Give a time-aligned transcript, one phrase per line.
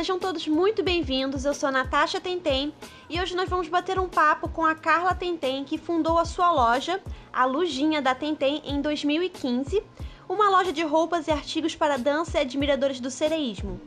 [0.00, 1.44] sejam todos muito bem-vindos.
[1.44, 2.72] Eu sou Natasha Tentem
[3.06, 6.50] e hoje nós vamos bater um papo com a Carla Tentem, que fundou a sua
[6.50, 6.98] loja,
[7.30, 9.82] a Lujinha da Tentem, em 2015,
[10.26, 13.78] uma loja de roupas e artigos para dança e admiradores do sereísmo.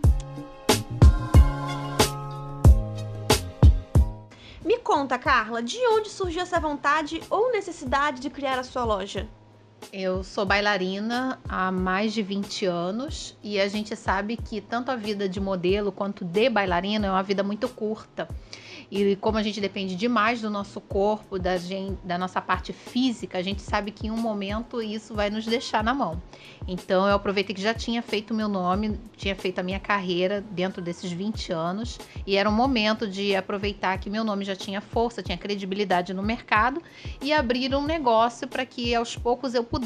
[4.63, 9.27] Me conta, Carla, de onde surgiu essa vontade ou necessidade de criar a sua loja?
[9.95, 14.95] Eu sou bailarina há mais de 20 anos e a gente sabe que tanto a
[14.95, 18.27] vida de modelo quanto de bailarina é uma vida muito curta.
[18.89, 23.37] E como a gente depende demais do nosso corpo, da, gente, da nossa parte física,
[23.37, 26.21] a gente sabe que em um momento isso vai nos deixar na mão.
[26.67, 30.81] Então eu aproveitei que já tinha feito meu nome, tinha feito a minha carreira dentro
[30.81, 35.21] desses 20 anos, e era um momento de aproveitar que meu nome já tinha força,
[35.21, 36.81] tinha credibilidade no mercado
[37.21, 39.82] e abrir um negócio para que aos poucos eu pudesse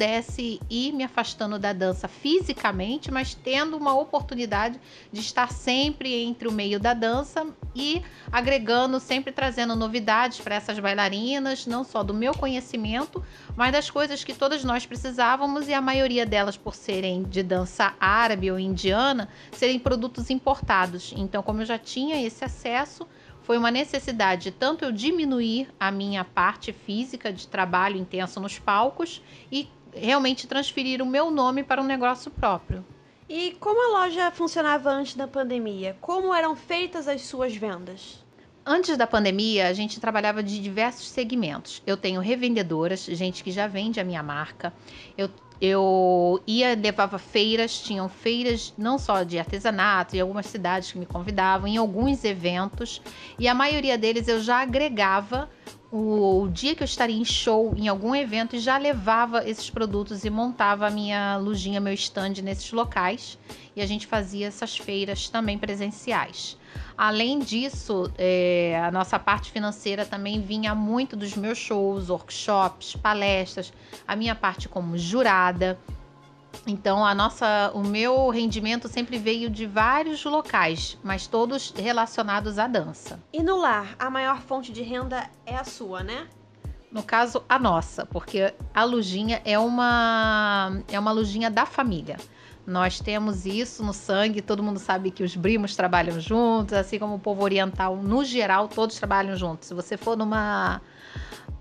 [0.69, 4.80] ir me afastando da dança fisicamente, mas tendo uma oportunidade
[5.11, 10.80] de estar sempre entre o meio da dança e agregando, sempre trazendo novidades para essas
[10.80, 13.23] bailarinas, não só do meu conhecimento,
[13.55, 17.94] mas das coisas que todas nós precisávamos e a maioria delas por serem de dança
[18.00, 21.13] árabe ou indiana, serem produtos importados.
[21.16, 23.07] Então, como eu já tinha esse acesso,
[23.47, 29.22] foi uma necessidade tanto eu diminuir a minha parte física de trabalho intenso nos palcos
[29.50, 32.85] e realmente transferir o meu nome para um negócio próprio.
[33.30, 35.97] E como a loja funcionava antes da pandemia?
[35.99, 38.23] Como eram feitas as suas vendas?
[38.66, 41.81] Antes da pandemia, a gente trabalhava de diversos segmentos.
[41.85, 44.73] Eu tenho revendedoras, gente que já vende a minha marca.
[45.17, 45.29] Eu
[45.59, 51.05] eu ia, levava feiras, tinham feiras não só de artesanato, em algumas cidades que me
[51.05, 53.01] convidavam, em alguns eventos,
[53.39, 55.49] e a maioria deles eu já agregava
[55.91, 55.99] o,
[56.48, 60.30] o, dia que eu estaria em show, em algum evento, já levava esses produtos e
[60.30, 63.38] montava a minha lojinha, meu stand nesses locais,
[63.76, 66.58] e a gente fazia essas feiras também presenciais.
[66.98, 73.72] Além disso, é, a nossa parte financeira também vinha muito dos meus shows, workshops, palestras,
[74.07, 75.78] a minha parte como jurada.
[76.67, 82.67] Então, a nossa, o meu rendimento sempre veio de vários locais, mas todos relacionados à
[82.67, 83.17] dança.
[83.31, 86.27] E no lar, a maior fonte de renda é a sua, né?
[86.91, 92.17] No caso, a nossa, porque a lojinha é uma é uma lojinha da família.
[92.66, 97.16] Nós temos isso no sangue, todo mundo sabe que os primos trabalham juntos, assim como
[97.16, 99.69] o povo oriental, no geral, todos trabalham juntos.
[99.69, 100.81] Se você for numa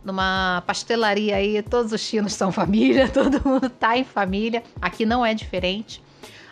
[0.07, 4.63] numa pastelaria aí, todos os chinos são família, todo mundo tá em família.
[4.81, 6.01] Aqui não é diferente.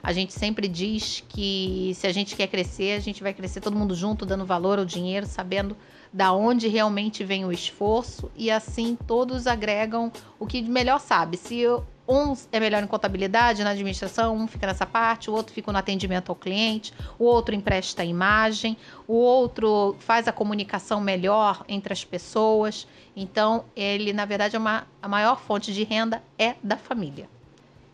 [0.03, 3.77] A gente sempre diz que se a gente quer crescer, a gente vai crescer todo
[3.77, 5.75] mundo junto, dando valor ao dinheiro, sabendo
[6.13, 11.37] da onde realmente vem o esforço e assim todos agregam o que melhor sabe.
[11.37, 15.55] Se eu, um é melhor em contabilidade, na administração, um fica nessa parte, o outro
[15.55, 18.77] fica no atendimento ao cliente, o outro empresta a imagem,
[19.09, 22.87] o outro faz a comunicação melhor entre as pessoas.
[23.17, 27.29] Então, ele, na verdade, é uma, a maior fonte de renda é da família.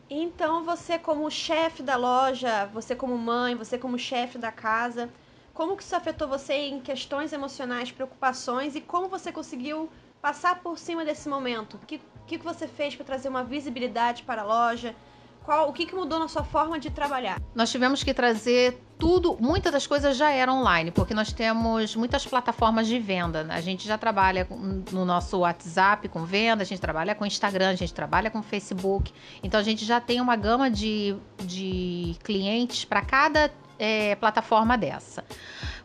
[0.09, 5.09] Então, você como chefe da loja, você como mãe, você como chefe da casa,
[5.55, 9.89] como que isso afetou você em questões emocionais, preocupações e como você conseguiu
[10.21, 11.75] passar por cima desse momento?
[11.75, 14.95] O que, que você fez para trazer uma visibilidade para a loja?
[15.43, 17.41] Qual, o que, que mudou na sua forma de trabalhar?
[17.55, 22.27] Nós tivemos que trazer tudo, muitas das coisas já eram online, porque nós temos muitas
[22.27, 23.47] plataformas de venda.
[23.49, 24.47] A gente já trabalha
[24.93, 29.13] no nosso WhatsApp com venda, a gente trabalha com Instagram, a gente trabalha com Facebook.
[29.43, 35.25] Então a gente já tem uma gama de, de clientes para cada é, plataforma dessa.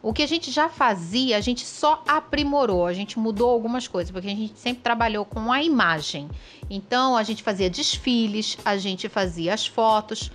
[0.06, 4.12] O que a gente já fazia, a gente só aprimorou, a gente mudou algumas coisas,
[4.12, 6.30] porque a gente sempre trabalhou com a imagem.
[6.70, 10.30] Então, a gente fazia desfiles, a gente fazia as fotos.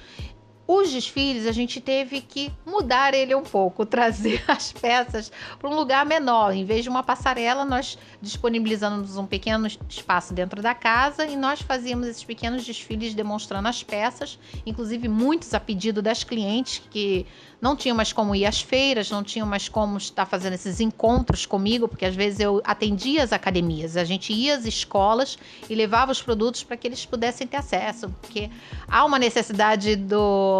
[0.72, 5.74] Os desfiles a gente teve que mudar ele um pouco, trazer as peças para um
[5.74, 6.54] lugar menor.
[6.54, 11.60] Em vez de uma passarela, nós disponibilizamos um pequeno espaço dentro da casa e nós
[11.60, 17.26] fazíamos esses pequenos desfiles demonstrando as peças, inclusive muitos a pedido das clientes que
[17.60, 21.44] não tinham mais como ir às feiras, não tinham mais como estar fazendo esses encontros
[21.44, 25.36] comigo, porque às vezes eu atendia as academias, a gente ia às escolas
[25.68, 28.48] e levava os produtos para que eles pudessem ter acesso, porque
[28.88, 30.59] há uma necessidade do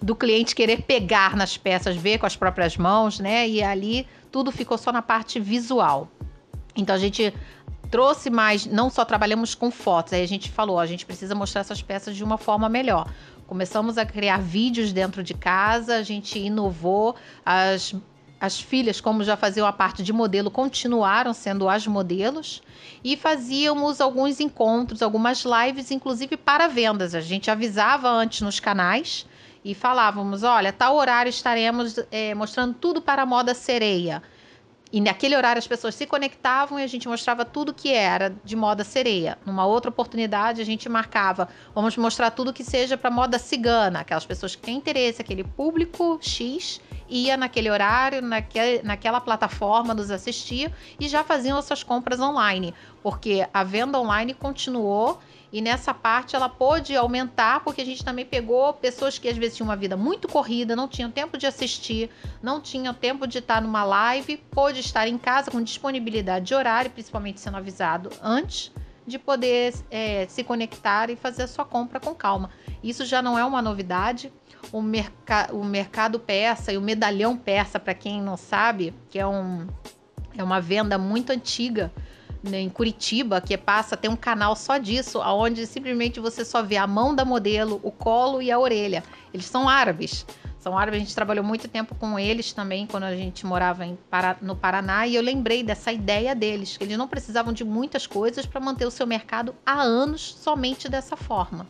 [0.00, 3.48] do cliente querer pegar nas peças, ver com as próprias mãos, né?
[3.48, 6.08] E ali tudo ficou só na parte visual.
[6.76, 7.32] Então a gente
[7.90, 11.60] trouxe mais, não só trabalhamos com fotos, aí a gente falou, a gente precisa mostrar
[11.60, 13.06] essas peças de uma forma melhor.
[13.46, 17.94] Começamos a criar vídeos dentro de casa, a gente inovou, as,
[18.42, 22.60] as filhas, como já faziam a parte de modelo, continuaram sendo as modelos
[23.04, 27.14] e fazíamos alguns encontros, algumas lives, inclusive para vendas.
[27.14, 29.24] A gente avisava antes nos canais
[29.64, 34.20] e falávamos: olha, tal horário estaremos é, mostrando tudo para a moda sereia.
[34.92, 38.54] E naquele horário as pessoas se conectavam e a gente mostrava tudo que era de
[38.54, 39.38] moda sereia.
[39.46, 44.26] Numa outra oportunidade a gente marcava, vamos mostrar tudo que seja para moda cigana, aquelas
[44.26, 46.78] pessoas que têm interesse, aquele público X
[47.08, 52.74] ia naquele horário, naquele, naquela plataforma, nos assistia e já faziam as suas compras online,
[53.02, 55.18] porque a venda online continuou
[55.52, 59.56] e nessa parte ela pôde aumentar, porque a gente também pegou pessoas que às vezes
[59.56, 62.08] tinham uma vida muito corrida, não tinham tempo de assistir,
[62.42, 66.90] não tinham tempo de estar numa live, pôde estar em casa com disponibilidade de horário,
[66.90, 68.72] principalmente sendo avisado antes,
[69.06, 72.48] de poder é, se conectar e fazer a sua compra com calma.
[72.82, 74.32] Isso já não é uma novidade.
[74.70, 79.26] O, merca o mercado persa e o medalhão persa, para quem não sabe, que é,
[79.26, 79.66] um,
[80.38, 81.92] é uma venda muito antiga
[82.44, 86.86] em Curitiba, que passa, tem um canal só disso, onde simplesmente você só vê a
[86.86, 89.04] mão da modelo, o colo e a orelha.
[89.32, 90.26] Eles são árabes.
[90.58, 93.98] São árabes, a gente trabalhou muito tempo com eles também, quando a gente morava em,
[94.40, 98.46] no Paraná, e eu lembrei dessa ideia deles, que eles não precisavam de muitas coisas
[98.46, 101.66] para manter o seu mercado há anos somente dessa forma.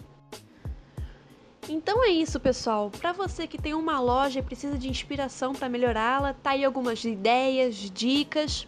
[1.69, 2.91] Então é isso, pessoal.
[2.91, 7.05] Para você que tem uma loja e precisa de inspiração para melhorá-la, tá aí algumas
[7.05, 8.67] ideias, dicas.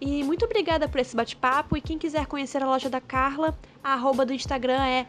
[0.00, 1.76] E muito obrigada por esse bate-papo.
[1.76, 5.06] E quem quiser conhecer a loja da Carla, a arroba do Instagram é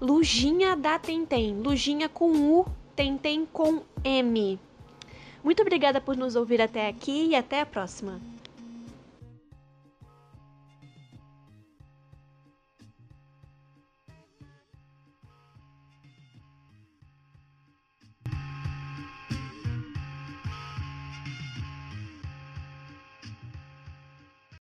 [0.00, 1.54] Lujinha da Tentem.
[1.54, 4.58] Lujinha com U, Tentem com M.
[5.42, 8.20] Muito obrigada por nos ouvir até aqui e até a próxima.